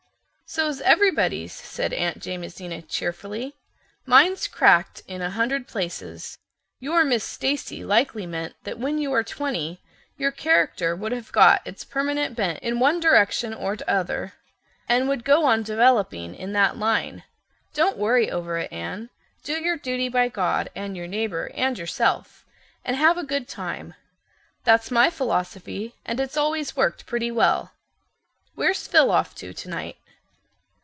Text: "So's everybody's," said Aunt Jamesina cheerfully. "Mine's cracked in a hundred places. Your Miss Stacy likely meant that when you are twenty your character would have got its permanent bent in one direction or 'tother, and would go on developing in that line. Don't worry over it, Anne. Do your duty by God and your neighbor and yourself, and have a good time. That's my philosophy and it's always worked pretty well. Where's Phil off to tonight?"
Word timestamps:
"So's 0.53 0.81
everybody's," 0.81 1.53
said 1.53 1.93
Aunt 1.93 2.17
Jamesina 2.25 2.81
cheerfully. 2.81 3.55
"Mine's 4.05 4.49
cracked 4.49 5.01
in 5.07 5.21
a 5.21 5.29
hundred 5.29 5.65
places. 5.65 6.37
Your 6.81 7.05
Miss 7.05 7.23
Stacy 7.23 7.85
likely 7.85 8.25
meant 8.25 8.55
that 8.65 8.77
when 8.77 8.97
you 8.97 9.13
are 9.13 9.23
twenty 9.23 9.79
your 10.17 10.33
character 10.33 10.93
would 10.93 11.13
have 11.13 11.31
got 11.31 11.61
its 11.63 11.85
permanent 11.85 12.35
bent 12.35 12.59
in 12.59 12.81
one 12.81 12.99
direction 12.99 13.53
or 13.53 13.77
'tother, 13.77 14.33
and 14.89 15.07
would 15.07 15.23
go 15.23 15.45
on 15.45 15.63
developing 15.63 16.35
in 16.35 16.51
that 16.51 16.75
line. 16.75 17.23
Don't 17.73 17.95
worry 17.97 18.29
over 18.29 18.57
it, 18.57 18.73
Anne. 18.73 19.09
Do 19.45 19.53
your 19.53 19.77
duty 19.77 20.09
by 20.09 20.27
God 20.27 20.69
and 20.75 20.97
your 20.97 21.07
neighbor 21.07 21.49
and 21.53 21.79
yourself, 21.79 22.43
and 22.83 22.97
have 22.97 23.17
a 23.17 23.23
good 23.23 23.47
time. 23.47 23.93
That's 24.65 24.91
my 24.91 25.09
philosophy 25.09 25.95
and 26.05 26.19
it's 26.19 26.35
always 26.35 26.75
worked 26.75 27.05
pretty 27.05 27.31
well. 27.31 27.71
Where's 28.53 28.85
Phil 28.85 29.11
off 29.11 29.33
to 29.35 29.53
tonight?" 29.53 29.95